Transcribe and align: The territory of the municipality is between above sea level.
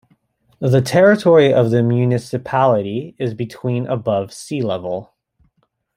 The 0.57 0.81
territory 0.81 1.53
of 1.53 1.69
the 1.69 1.83
municipality 1.83 3.13
is 3.19 3.35
between 3.35 3.85
above 3.85 4.33
sea 4.33 4.63
level. 4.63 5.13